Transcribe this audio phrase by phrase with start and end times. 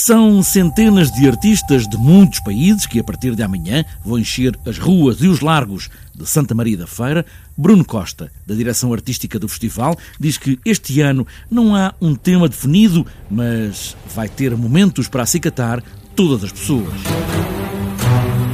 [0.00, 4.78] São centenas de artistas de muitos países que, a partir de amanhã, vão encher as
[4.78, 7.26] ruas e os largos de Santa Maria da Feira.
[7.56, 12.48] Bruno Costa, da direção artística do festival, diz que este ano não há um tema
[12.48, 15.82] definido, mas vai ter momentos para acicatar
[16.14, 16.94] todas as pessoas.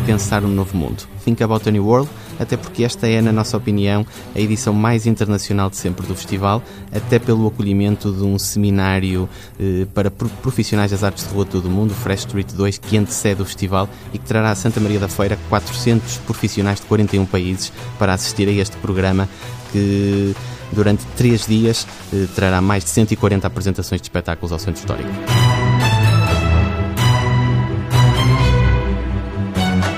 [0.06, 1.04] Pensar um novo mundo.
[1.24, 5.06] Think About a New World até porque esta é, na nossa opinião, a edição mais
[5.06, 6.62] internacional de sempre do festival,
[6.92, 9.28] até pelo acolhimento de um seminário
[9.58, 12.96] eh, para profissionais das artes de rua de todo o mundo, Fresh Street 2, que
[12.96, 17.26] antecede o festival e que trará a Santa Maria da Feira 400 profissionais de 41
[17.26, 19.28] países para assistir a este programa
[19.72, 20.34] que
[20.72, 25.10] durante três dias eh, trará mais de 140 apresentações de espetáculos ao Centro Histórico.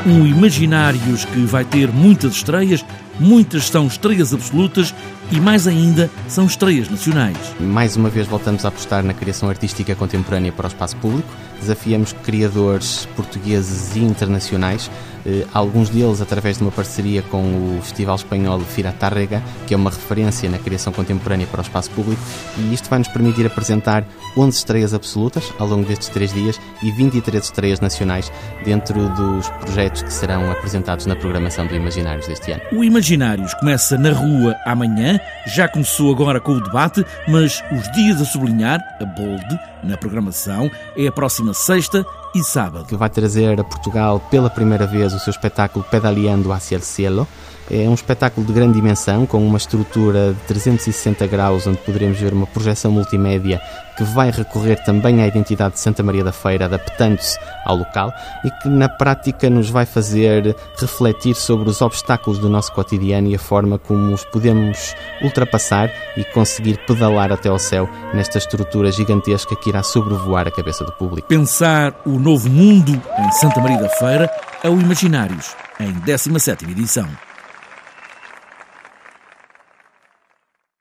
[0.07, 2.85] Um Imaginários que vai ter muitas estreias,
[3.19, 4.95] muitas são estreias absolutas
[5.31, 7.37] e mais ainda são estreias nacionais.
[7.59, 11.29] Mais uma vez voltamos a apostar na criação artística contemporânea para o espaço público.
[11.61, 14.91] Desafiamos criadores portugueses e internacionais
[15.27, 19.77] eh, alguns deles através de uma parceria com o Festival Espanhol Fira Tárrega, que é
[19.77, 22.23] uma referência na criação contemporânea para o espaço público,
[22.57, 26.93] e isto vai nos permitir apresentar 11 estreias absolutas ao longo destes três dias e
[26.93, 28.31] 23 estreias nacionais
[28.65, 32.63] dentro dos projetos que serão apresentados na programação do Imaginários deste ano.
[32.73, 35.16] O Imaginários começa na rua amanhã,
[35.47, 40.71] já começou agora com o debate, mas os dias a sublinhar, a bold, na programação,
[40.97, 42.05] é a próxima sexta
[42.35, 42.87] e sábado.
[42.87, 47.27] Que vai trazer a Portugal pela primeira vez o seu espetáculo Pedaleando hacia el Cielo,
[47.71, 52.33] é um espetáculo de grande dimensão, com uma estrutura de 360 graus, onde poderemos ver
[52.33, 53.61] uma projeção multimédia
[53.97, 58.13] que vai recorrer também à identidade de Santa Maria da Feira, adaptando-se ao local
[58.45, 63.35] e que na prática nos vai fazer refletir sobre os obstáculos do nosso cotidiano e
[63.35, 69.57] a forma como os podemos ultrapassar e conseguir pedalar até ao céu nesta estrutura gigantesca
[69.57, 71.27] que irá sobrevoar a cabeça do público.
[71.27, 74.31] Pensar o novo mundo em Santa Maria da Feira
[74.63, 77.09] é o Imaginários, em 17ª edição.